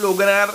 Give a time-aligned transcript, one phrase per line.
[0.00, 0.50] lograr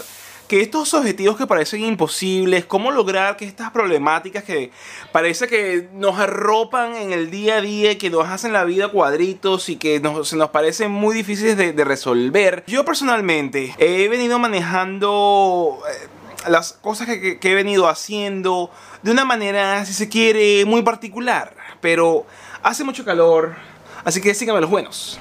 [0.48, 4.72] que estos objetivos que parecen imposibles, cómo lograr que estas problemáticas que
[5.12, 9.70] parece que nos arropan en el día a día que nos hacen la vida cuadritos
[9.70, 12.64] y que se nos parecen muy difíciles de, resolver.
[12.68, 15.80] Yo personalmente he venido manejando...
[15.90, 16.10] Eh,
[16.48, 18.70] las cosas que he venido haciendo
[19.02, 21.56] de una manera, si se quiere, muy particular.
[21.82, 22.26] Pero
[22.62, 23.56] hace mucho calor,
[24.04, 25.20] así que síganme los buenos.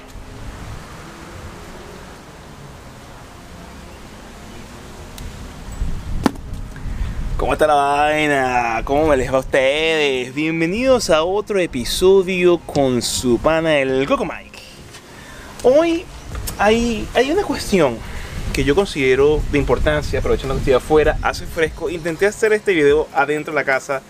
[7.45, 8.81] ¿Cómo está la vaina?
[8.85, 10.33] ¿Cómo me les va a ustedes?
[10.33, 14.59] Bienvenidos a otro episodio con su pana el Coco Mike.
[15.61, 16.05] Hoy
[16.57, 17.99] hay, hay una cuestión
[18.51, 21.87] que yo considero de importancia, aprovechando que estoy afuera, hace fresco.
[21.91, 24.01] Intenté hacer este video adentro de la casa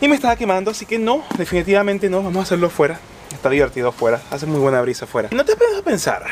[0.00, 3.00] y me estaba quemando, así que no, definitivamente no, vamos a hacerlo afuera.
[3.32, 5.30] Está divertido afuera, hace muy buena brisa afuera.
[5.32, 6.22] No te puedes pensar,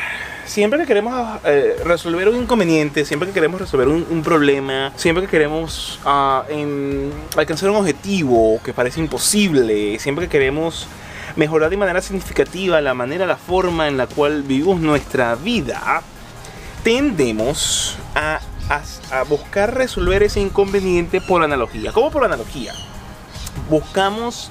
[0.47, 5.29] siempre que queremos eh, resolver un inconveniente, siempre que queremos resolver un, problema, siempre que
[5.29, 6.45] queremos ah,
[7.35, 10.87] alcanzar un objetivo que parece imposible, siempre que queremos
[11.35, 16.01] mejorar de manera significativa la manera, la forma en la cual vivimos nuestra vida,
[16.83, 18.39] tendemos a,
[19.11, 21.91] a buscar resolver ese inconveniente por analogía.
[21.91, 22.73] ¿Cómo por analogía?
[23.69, 24.49] Buscamos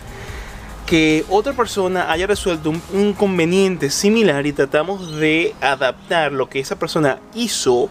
[0.87, 6.79] que otra persona haya resuelto un inconveniente similar y tratamos de adaptar lo que esa
[6.79, 7.91] persona hizo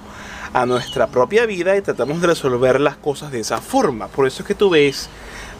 [0.53, 4.07] a nuestra propia vida y tratamos de resolver las cosas de esa forma.
[4.07, 5.09] Por eso es que tú ves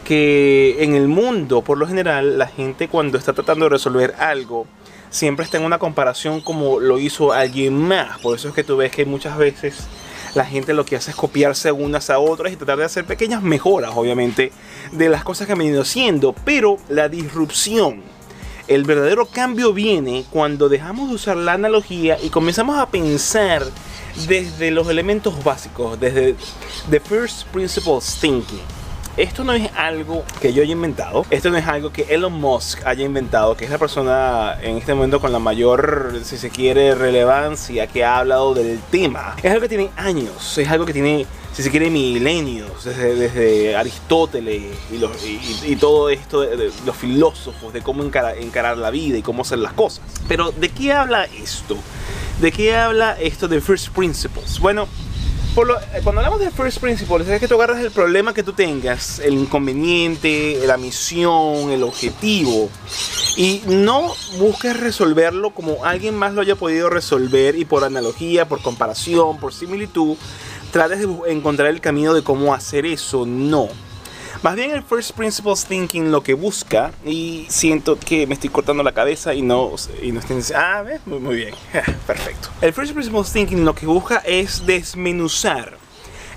[0.04, 4.66] que en el mundo, por lo general, la gente cuando está tratando de resolver algo,
[5.10, 8.18] siempre está en una comparación como lo hizo alguien más.
[8.20, 9.86] Por eso es que tú ves que muchas veces
[10.36, 13.42] la gente lo que hace es copiarse unas a otras y tratar de hacer pequeñas
[13.42, 14.52] mejoras, obviamente,
[14.92, 16.34] de las cosas que han venido haciendo.
[16.44, 18.02] Pero la disrupción,
[18.68, 23.64] el verdadero cambio viene cuando dejamos de usar la analogía y comenzamos a pensar
[24.28, 26.36] desde los elementos básicos, desde
[26.90, 28.60] the first principles thinking
[29.16, 32.84] esto no es algo que yo haya inventado, esto no es algo que Elon Musk
[32.84, 36.94] haya inventado, que es la persona en este momento con la mayor, si se quiere,
[36.94, 39.36] relevancia que ha hablado del tema.
[39.42, 41.26] Es algo que tiene años, es algo que tiene
[41.56, 44.62] si se quiere, milenios, desde, Aristóteles
[45.64, 49.60] y, todo esto, de, los filósofos, de cómo encarar, encarar, la vida y cómo hacer
[49.60, 50.04] las cosas.
[50.28, 51.78] Pero, ¿de qué habla esto?
[52.42, 54.58] ¿De qué habla esto de First Principles?
[54.60, 54.86] Bueno,
[55.56, 59.20] eh, cuando hablamos de first principles, es que tú agarras el problema que tú tengas,
[59.20, 62.68] el inconveniente, la misión, el objetivo,
[63.36, 68.60] y no busques resolverlo como alguien más lo haya podido resolver y por analogía, por
[68.60, 70.16] comparación, por similitud,
[70.72, 73.24] trates de encontrar el camino de cómo hacer eso.
[73.24, 73.68] No.
[74.42, 78.82] Más bien el First Principles Thinking lo que busca, y siento que me estoy cortando
[78.82, 81.54] la cabeza y no, y no estoy Ah, muy, muy bien,
[82.06, 82.48] perfecto.
[82.60, 85.78] El First Principles Thinking lo que busca es desmenuzar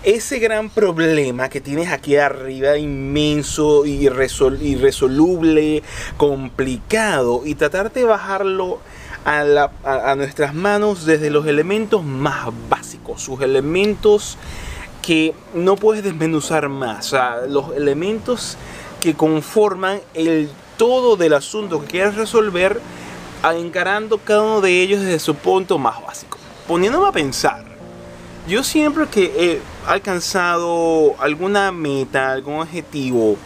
[0.03, 5.83] ese gran problema que tienes aquí arriba, inmenso, irresoluble,
[6.15, 8.79] complicado, y tratar de bajarlo
[9.25, 14.37] a nuestras manos desde los elementos más básicos, sus elementos
[15.01, 17.13] que no puedes desmenuzar más.
[17.47, 18.57] Los elementos
[18.99, 22.81] que conforman el todo del asunto que quieres resolver,
[23.43, 26.37] encarando cada uno de ellos desde su punto más básico.
[26.67, 27.65] Poniéndome a pensar,
[28.47, 33.37] yo siempre que he alcanzado alguna meta, algún objetivo,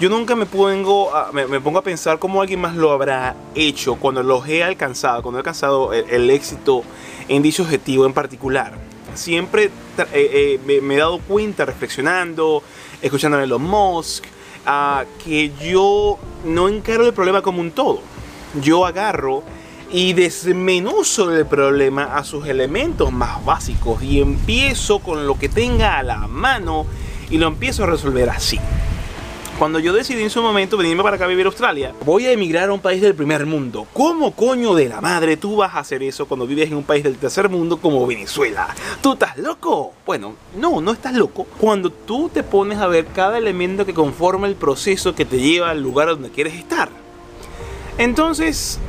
[0.00, 3.96] yo nunca me pongo, a, me, pongo a pensar cómo alguien más lo habrá hecho
[3.96, 6.82] cuando los he alcanzado, cuando he alcanzado el éxito
[7.28, 8.72] en dicho objetivo en particular
[9.14, 12.62] siempre eh, eh, me, he dado cuenta reflexionando,
[13.00, 14.24] escuchando a Elon Musk,
[15.24, 18.00] que yo no encaro el problema como un todo.
[18.60, 19.42] Yo agarro
[19.90, 25.98] y desmenuzo el problema a sus elementos más básicos y empiezo con lo que tenga
[25.98, 26.86] a la mano
[27.30, 28.58] y lo empiezo a resolver así.
[29.62, 32.32] Cuando yo decidí en su momento venirme para acá a vivir a Australia, voy a
[32.32, 33.86] emigrar a un país del primer mundo.
[33.92, 37.04] ¿Cómo coño de la madre tú vas a hacer eso cuando vives en un país
[37.04, 38.74] del tercer mundo como Venezuela?
[39.00, 39.92] ¿Tú estás loco?
[40.04, 41.46] Bueno, no, no estás loco.
[41.60, 45.70] Cuando tú te pones a ver cada elemento que conforma el proceso que te lleva
[45.70, 46.88] al lugar donde quieres estar.
[47.98, 48.80] Entonces,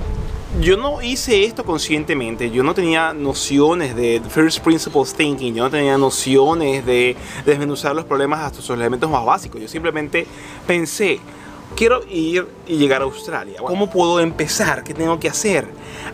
[0.60, 5.70] yo no hice esto conscientemente, yo no tenía nociones de first principles thinking, yo no
[5.70, 7.16] tenía nociones de
[7.46, 10.28] desmenuzar los problemas hasta sus elementos más básicos, yo simplemente
[10.68, 11.20] pensé,
[11.76, 14.84] quiero ir y llegar a Australia, ¿cómo puedo empezar?
[14.84, 15.68] ¿Qué tengo que hacer?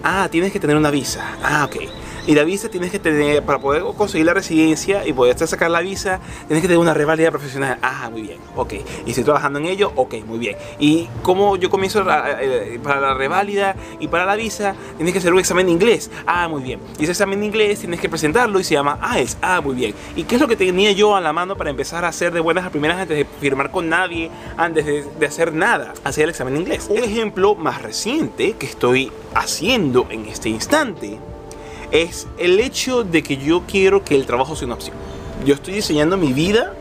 [0.03, 1.81] Ah, tienes que tener una visa, ah, ok.
[2.29, 5.81] Y la visa tienes que tener, para poder conseguir la residencia y poder sacar la
[5.81, 7.79] visa, tienes que tener una revalida profesional.
[7.81, 8.73] Ah, muy bien, ok.
[9.07, 10.55] Y estoy trabajando en ello, ok, muy bien.
[10.77, 15.33] Y como yo comienzo eh, para la reválida y para la visa, tienes que hacer
[15.33, 16.11] un examen de inglés.
[16.27, 16.79] Ah, muy bien.
[16.99, 19.37] Y ese examen de inglés tienes que presentarlo y se llama IELTS.
[19.41, 19.95] Ah, muy bien.
[20.15, 22.41] ¿Y qué es lo que tenía yo a la mano para empezar a hacer de
[22.41, 25.95] buenas a primeras antes de firmar con nadie, antes de, de hacer nada?
[26.03, 26.89] Hacer el examen de inglés.
[26.91, 31.17] Un ejemplo más reciente que estoy haciendo en este instante
[31.91, 34.95] es el hecho de que yo quiero que el trabajo sea una opción.
[35.45, 36.74] Yo estoy diseñando mi vida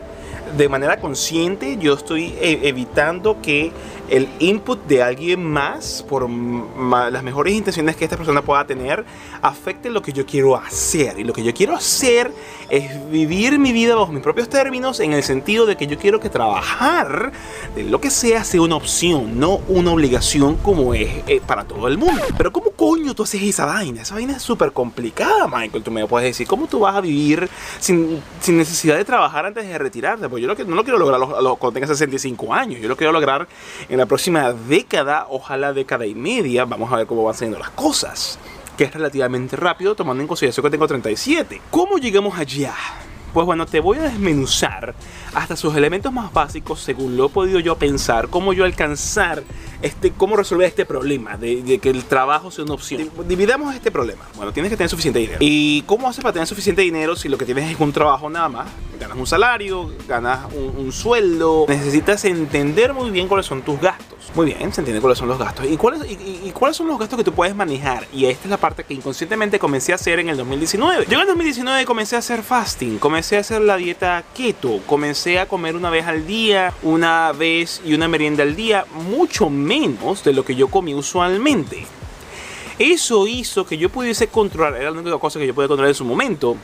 [0.57, 3.71] de manera consciente, yo estoy e, evitando que
[4.09, 9.05] el input de alguien más, por las mejores intenciones que esta persona pueda tener,
[9.41, 11.19] afecte lo que yo quiero hacer.
[11.19, 12.31] Y lo que yo quiero hacer
[12.69, 16.19] es vivir mi vida bajo mis propios términos en el sentido de que yo quiero
[16.19, 17.31] que trabajar
[17.75, 21.87] de lo que sea sea una opción, no una obligación como es eh, para todo
[21.87, 22.21] el mundo.
[22.37, 24.01] Pero ¿cómo coño tú haces esa vaina?
[24.01, 25.83] Esa vaina es súper complicada, Michael.
[25.83, 29.67] Tú me puedes decir, ¿cómo tú vas a vivir sin, sin necesidad de trabajar antes
[29.67, 30.27] de retirarte?
[30.29, 32.81] Pues yo lo que, no lo quiero lograr cuando tenga 65 años.
[32.81, 33.47] Yo lo quiero lograr
[33.87, 37.71] en la próxima década, ojalá década y media, vamos a ver cómo van saliendo las
[37.71, 38.39] cosas,
[38.77, 41.61] que es relativamente rápido tomando en consideración que tengo 37.
[41.69, 42.73] ¿Cómo llegamos allá?
[43.33, 44.95] Pues bueno, te voy a desmenuzar
[45.33, 49.43] hasta sus elementos más básicos según lo he podido yo pensar, cómo yo alcanzar
[49.81, 53.09] este, cómo resolver este problema de, que el trabajo sea una opción.
[53.27, 54.23] Dividamos este problema.
[54.35, 55.37] Bueno, tienes que tener suficiente dinero.
[55.39, 58.49] ¿Y cómo haces para tener suficiente dinero si lo que tienes es un trabajo nada
[58.49, 58.67] más?
[58.99, 61.65] Ganas un salario, ganas un, sueldo.
[61.69, 64.08] Necesitas entender muy bien cuáles son tus gastos.
[64.35, 65.65] Muy bien, se entiende cuáles son los gastos.
[65.65, 68.07] ¿Y cuáles, y, cuáles son los gastos que tú puedes manejar?
[68.13, 71.05] Y esta es la parte que inconscientemente comencé a hacer en el 2019.
[71.07, 75.39] Yo en el 2019 comencé a hacer fasting, comencé a hacer la dieta keto, comencé
[75.39, 80.23] a comer una vez al día, una vez y una merienda al día, mucho menos
[80.23, 81.87] de lo que yo comí usualmente.
[82.77, 85.95] Eso hizo que yo pudiese controlar, era la única cosa que yo podía controlar en
[85.95, 86.55] su momento,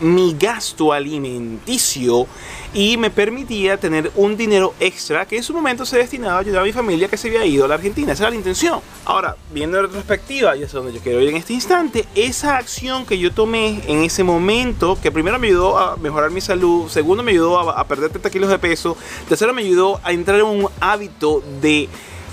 [0.00, 2.26] mi gasto alimenticio
[2.72, 6.62] y me permitía tener un dinero extra que en su momento se destinaba a ayudar
[6.62, 8.12] a mi familia que se había ido a la Argentina.
[8.12, 8.80] Esa era la intención.
[9.04, 13.04] Ahora, viendo en retrospectiva, y es donde yo quiero ir en este instante, esa acción
[13.04, 17.22] que yo tomé en ese momento, que primero me ayudó a mejorar mi salud, segundo
[17.22, 18.96] me ayudó a perder 30 kilos de peso,
[19.28, 21.88] tercero me ayudó a entrar en un hábito de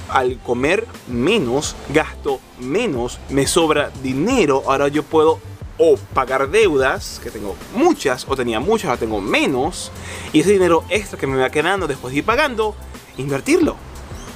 [0.10, 5.40] al comer menos, gasto menos, me sobra dinero, ahora yo puedo
[5.78, 9.92] o pagar deudas, que tengo muchas, o tenía muchas, ahora tengo menos,
[10.34, 12.76] y ese dinero extra que me va quedando después de ir pagando,
[13.18, 13.76] invertirlo.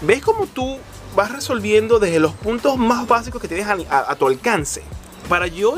[0.01, 0.77] ¿Ves cómo tú
[1.15, 4.83] vas resolviendo desde los puntos más básicos que tienes a, tu alcance?
[5.27, 5.75] Para yo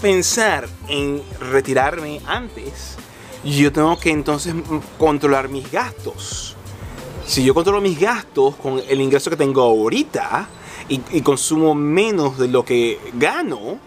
[0.00, 2.96] pensar en retirarme antes,
[3.44, 4.54] yo tengo que entonces
[4.98, 6.56] controlar mis gastos.
[7.26, 10.48] Si yo controlo mis gastos con el ingreso que tengo ahorita
[10.88, 13.78] y, y consumo menos de lo que gano,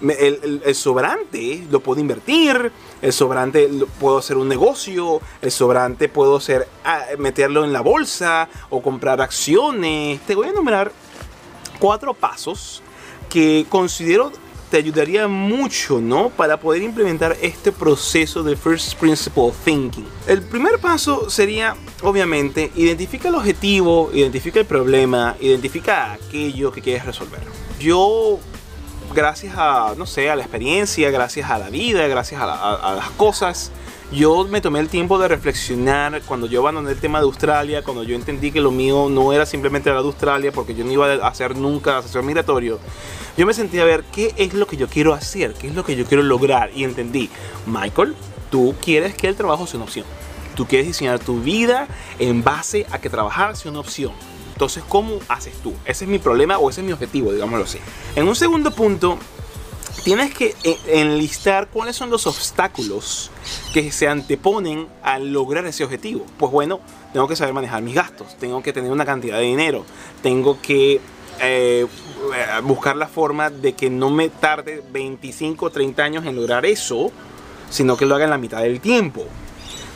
[0.00, 3.68] el, sobrante lo puedo invertir, el sobrante
[3.98, 9.20] puedo hacer un negocio, el sobrante puedo hacer, ah, meterlo en la bolsa o comprar
[9.20, 10.20] acciones.
[10.26, 10.92] Te voy a enumerar
[11.78, 12.82] cuatro pasos
[13.28, 14.32] que considero
[14.70, 16.30] te ayudaría mucho, ¿no?
[16.30, 20.06] Para poder implementar este proceso de First Principle Thinking.
[20.28, 27.04] El primer paso sería, obviamente, identifica el objetivo, identifica el problema, identifica aquello que quieres
[27.04, 27.40] resolver.
[27.80, 28.38] Yo
[29.14, 33.70] gracias a, no sé, a la experiencia, gracias a la vida, gracias a, las cosas,
[34.12, 38.02] yo me tomé el tiempo de reflexionar cuando yo abandoné el tema de Australia, cuando
[38.02, 41.12] yo entendí que lo mío no era simplemente la de Australia, porque yo no iba
[41.12, 42.78] a hacer nunca asesor migratorio.
[43.36, 45.84] Yo me sentí a ver qué es lo que yo quiero hacer, qué es lo
[45.84, 46.70] que yo quiero lograr.
[46.74, 47.30] Y entendí,
[47.66, 48.14] Michael,
[48.50, 50.06] tú quieres que el trabajo sea una opción.
[50.56, 51.86] Tú quieres diseñar tu vida
[52.18, 54.12] en base a que trabajar sea una opción.
[54.60, 55.72] Entonces, ¿cómo haces tú?
[55.86, 57.78] Ese es mi problema o ese es mi objetivo, digámoslo así.
[58.14, 59.16] En un segundo punto,
[60.04, 63.30] tienes que eh, enlistar cuáles son los obstáculos
[63.72, 66.26] que se anteponen a lograr ese objetivo.
[66.36, 66.80] Pues bueno,
[67.14, 69.86] tengo que saber manejar mis gastos, tengo que tener una cantidad de dinero,
[70.22, 71.00] tengo que
[71.40, 71.86] eh,
[72.62, 77.10] buscar la forma de que no me tarde 25 o 30 años en lograr eso,
[77.70, 79.24] sino que lo haga en la mitad del tiempo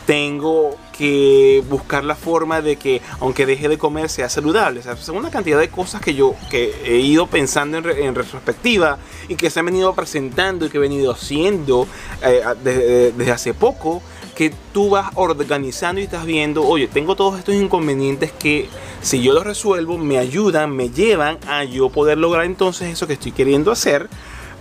[0.06, 4.80] tengo que buscar la forma de que aunque deje de comer sea saludable.
[4.80, 8.98] O sea, son una cantidad de cosas que yo que he ido pensando en, retrospectiva
[9.28, 11.88] y que se han venido presentando y que he venido haciendo
[12.22, 14.02] eh, desde, hace poco
[14.36, 18.68] que tú vas organizando y estás viendo, oye, tengo todos estos inconvenientes que
[19.00, 23.14] si yo los resuelvo me ayudan, me llevan a yo poder lograr entonces eso que
[23.14, 24.08] estoy queriendo hacer,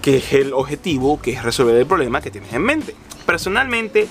[0.02, 2.96] que es el objetivo, que es resolver el problema que tienes en mente.
[3.26, 4.08] Personalmente,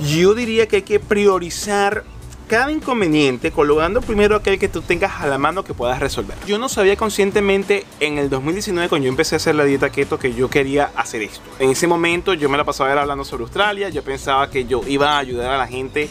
[0.00, 2.04] yo diría que hay que priorizar
[2.48, 6.36] cada inconveniente colocando primero aquel que tú tengas a la mano que puedas resolver.
[6.46, 10.18] Yo no sabía conscientemente en el 2019 cuando yo empecé a hacer la dieta keto
[10.18, 11.42] que yo quería hacer esto.
[11.58, 15.12] En ese momento yo me la pasaba hablando sobre Australia, yo pensaba que yo iba
[15.12, 16.10] a ayudar a la gente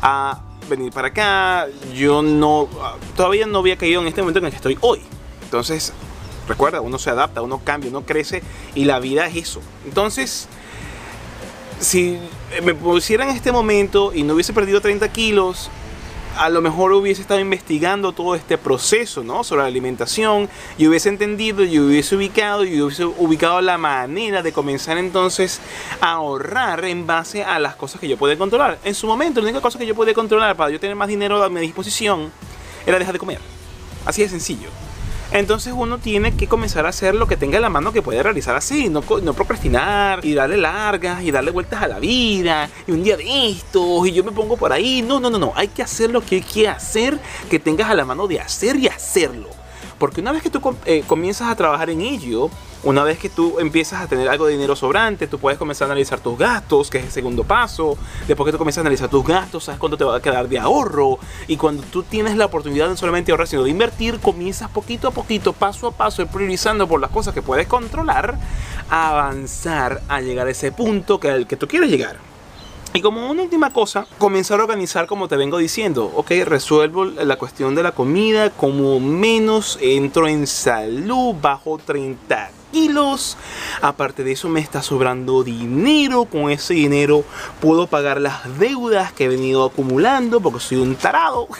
[0.00, 1.66] a venir para acá.
[1.94, 2.68] Yo no,
[3.16, 5.00] todavía no había caído en este momento en el que estoy hoy.
[5.42, 5.92] Entonces,
[6.48, 8.42] recuerda, uno se adapta, uno cambia, uno crece
[8.74, 9.60] y la vida es eso.
[9.84, 10.48] Entonces,
[11.80, 12.18] si
[12.62, 15.70] me pusiera en este momento y no hubiese perdido 30 kilos,
[16.36, 19.44] a lo mejor hubiese estado investigando todo este proceso, ¿no?
[19.44, 24.52] Sobre la alimentación y hubiese entendido y hubiese ubicado y hubiese ubicado la manera de
[24.52, 25.60] comenzar entonces
[26.00, 28.78] a ahorrar en base a las cosas que yo podía controlar.
[28.84, 31.42] En su momento, la única cosa que yo podía controlar para yo tener más dinero
[31.42, 32.32] a mi disposición
[32.86, 33.40] era dejar de comer.
[34.04, 34.83] Así de sencillo.
[35.34, 38.22] Entonces uno tiene que comenzar a hacer lo que tenga en la mano que puede
[38.22, 42.92] realizar así, no, no procrastinar y darle largas y darle vueltas a la vida y
[42.92, 45.02] un día de estos y yo me pongo por ahí.
[45.02, 47.18] No, no, no, no, hay que hacer lo que hay que hacer,
[47.50, 49.63] que tengas a la mano de hacer y hacerlo.
[49.98, 52.50] Porque una vez que tú eh, comienzas a trabajar en ello,
[52.82, 55.92] una vez que tú empiezas a tener algo de dinero sobrante, tú puedes comenzar a
[55.92, 57.96] analizar tus gastos, que es el segundo paso.
[58.26, 60.58] Después que tú comienzas a analizar tus gastos, sabes cuánto te va a quedar de
[60.58, 61.18] ahorro.
[61.48, 65.08] Y cuando tú tienes la oportunidad de no solamente ahorrar, sino de invertir, comienzas poquito
[65.08, 68.38] a poquito, paso a paso, priorizando por las cosas que puedes controlar,
[68.90, 72.33] a avanzar a llegar a ese punto que al que tú quieres llegar.
[72.96, 76.12] Y como una última cosa, comenzar a organizar como te vengo diciendo.
[76.14, 83.36] Ok, resuelvo la cuestión de la comida, como menos entro en salud, bajo 30 kilos.
[83.82, 86.26] Aparte de eso me está sobrando dinero.
[86.26, 87.24] Con ese dinero
[87.60, 91.48] puedo pagar las deudas que he venido acumulando porque soy un tarado.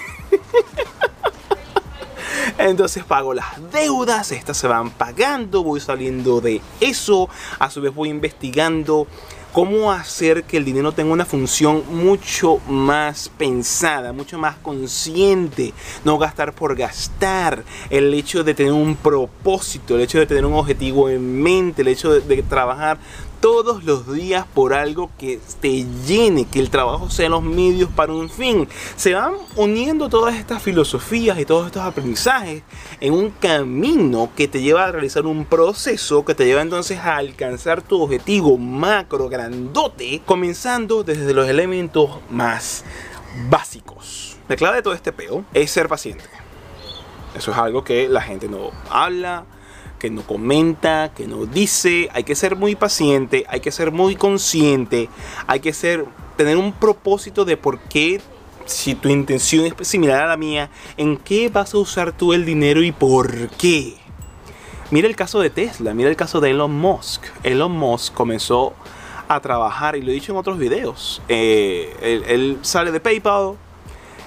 [2.59, 7.93] Entonces pago las deudas, estas se van pagando, voy saliendo de eso, a su vez
[7.93, 9.09] voy investigando
[9.55, 15.73] cómo hacer que el dinero tenga una función mucho más pensada, mucho más consciente,
[16.05, 20.55] no gastar por gastar, el hecho de tener un propósito, el hecho de tener un
[20.55, 22.99] objetivo en mente, el hecho de, de trabajar
[23.45, 28.15] todos los días por algo que te llene, que el trabajo sea los medios para
[28.15, 28.67] un fin.
[28.97, 32.63] Se van uniendo todas estas filosofías y todos estos aprendizajes
[33.03, 37.19] en un camino que te lleva a realizar un proceso que te lleva entonces a
[37.19, 42.83] alcanzar tu objetivo macro, grandote, comenzando desde los elementos más
[43.51, 44.39] básicos.
[44.49, 46.25] La clave de todo este peo es ser paciente.
[47.37, 49.45] Eso es algo que la gente no habla,
[50.05, 52.11] que no comenta, que no dice.
[52.13, 55.09] Hay que ser muy paciente, hay que ser muy consciente,
[55.47, 56.05] hay que ser,
[56.37, 58.21] tener un propósito de por qué,
[58.67, 60.69] si tu intención es similar a la mía,
[60.99, 63.95] en qué vas a usar tú el dinero y por qué.
[64.91, 67.25] Mira el caso de Tesla, mira el caso de Elon Musk.
[67.43, 68.75] Elon Musk comenzó
[69.27, 73.55] a trabajar, y lo he dicho en otros videos, eh, él, sale de PayPal,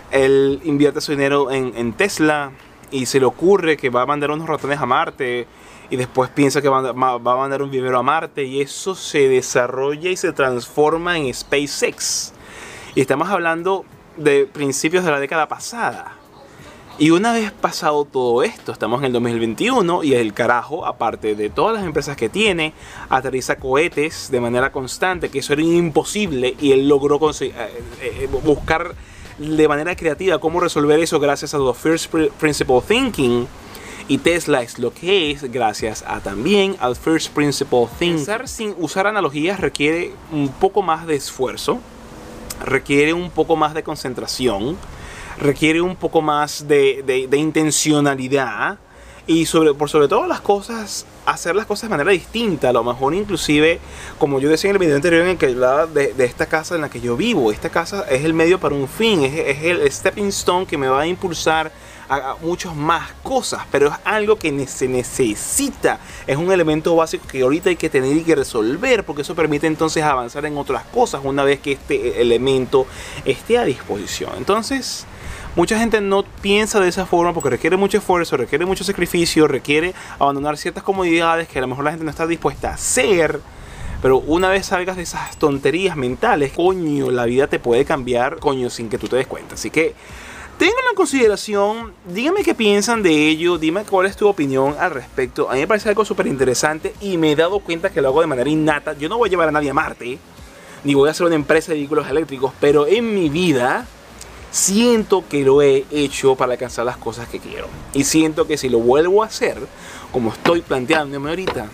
[0.10, 2.52] él invierte su dinero en, en Tesla,
[2.90, 5.46] y se le ocurre que va a mandar unos ratones a Marte
[5.90, 10.10] y después piensa que va, a mandar un vivero a Marte y eso se desarrolla
[10.10, 12.34] y se transforma en SpaceX.
[12.96, 13.86] Y estamos hablando
[14.18, 16.14] de principios de la década pasada.
[17.00, 21.52] Y una vez pasado todo esto, estamos en el 2021 y el carajo, aparte de
[21.52, 22.74] todas las empresas que tiene,
[23.08, 27.54] aterriza cohetes de manera constante, que eso era imposible y él logró eh,
[28.02, 28.96] eh, buscar
[29.38, 33.48] de manera creativa cómo resolver eso gracias a los First Principle Thinking.
[34.10, 38.16] Y Tesla es lo que es gracias a también al First Principle Thinking.
[38.16, 41.80] Pensar sin usar analogías requiere un poco más de esfuerzo,
[42.64, 44.78] requiere un poco más de concentración,
[45.40, 48.80] requiere un poco más de, de intencionalidad
[49.28, 52.70] y sobre, por sobre todas las cosas, hacer las cosas de manera distinta.
[52.70, 53.80] A lo mejor inclusive,
[54.18, 56.82] como yo decía en el video anterior en el que hablaba de, esta casa en
[56.82, 60.28] la que yo vivo, esta casa es el medio para un fin, es, el stepping
[60.28, 61.72] stone que me va a impulsar
[62.10, 67.42] a, muchas más cosas, pero es algo que se necesita, es un elemento básico que
[67.42, 71.22] ahorita hay que tener y que resolver, porque eso permite entonces avanzar en otras cosas
[71.24, 72.88] una vez que este elemento
[73.26, 74.32] esté a disposición.
[74.38, 75.06] Entonces,
[75.58, 79.96] Mucha gente no piensa de esa forma porque requiere mucho esfuerzo, requiere mucho sacrificio, requiere
[80.20, 83.42] abandonar ciertas comodidades que a lo mejor la gente no está dispuesta a hacer.
[84.04, 88.70] Pero una vez salgas de esas tonterías mentales, coño, la vida te puede cambiar, coño,
[88.70, 89.56] sin que tú te des cuenta.
[89.56, 89.96] Así que
[90.58, 95.50] tengan en consideración, díganme qué piensan de ello, dime cuál es tu opinión al respecto.
[95.50, 98.22] A mí me parece algo súper interesante y me he dado cuenta que lo hago
[98.22, 98.94] de manera innata.
[98.94, 100.18] Yo no voy a llevar a nadie a Marte,
[100.84, 103.86] ni voy a hacer una empresa de vehículos eléctricos, pero en mi vida
[104.50, 107.68] siento que lo he hecho para alcanzar las cosas que quiero.
[107.94, 109.60] Y siento que si lo vuelvo a hacer,
[110.12, 111.68] como estoy planteándome ahorita,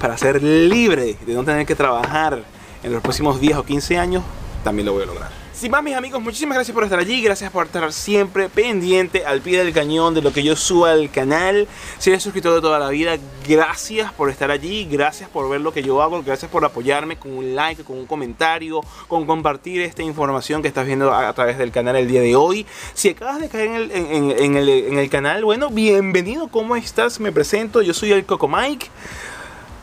[0.00, 2.42] para ser libre de no tener que trabajar
[2.82, 4.22] en los próximos 10 o 15 años,
[4.64, 5.45] también lo voy a lograr.
[5.56, 7.22] Sin más, mis amigos, muchísimas gracias por estar allí.
[7.22, 11.10] Gracias por estar siempre pendiente al pie del cañón de lo que yo suba al
[11.10, 11.66] canal.
[11.96, 13.16] Si eres suscriptor de toda la vida,
[13.48, 14.84] gracias por estar allí.
[14.84, 16.22] Gracias por ver lo que yo hago.
[16.22, 20.84] Gracias por apoyarme con un like, con un comentario, con compartir esta información que estás
[20.84, 22.66] viendo a, través del canal el día de hoy.
[22.92, 23.90] Si acabas de caer en el,
[24.38, 26.48] en, en el canal, bueno, bienvenido.
[26.48, 27.18] ¿Cómo estás?
[27.18, 27.80] Me presento.
[27.80, 28.90] Yo soy el Coco Mike.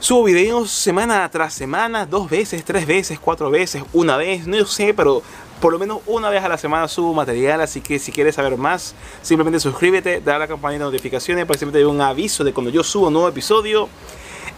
[0.03, 4.93] Subo videos semana tras semana, dos veces, tres veces, cuatro veces, una vez, no sé,
[4.93, 5.24] pero
[5.62, 8.57] por lo menos una vez a la semana subo material, así que si quieres saber
[8.57, 12.01] más, simplemente suscríbete, dale a la campanita de notificaciones para que siempre te dé un
[12.01, 13.88] aviso de cuando yo subo un nuevo episodio.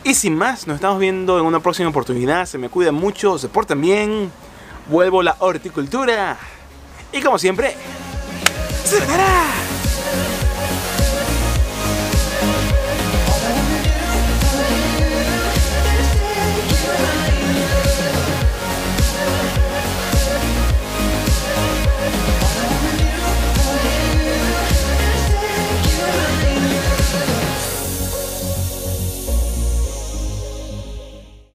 [0.04, 2.48] Y sin más, nos estamos viendo en una próxima oportunidad.
[2.48, 4.32] Se me cuidan mucho, se portan bien.
[4.90, 6.40] Vuelvo la horticultura.
[7.12, 7.76] Y como siempre,
[8.84, 9.00] ¡se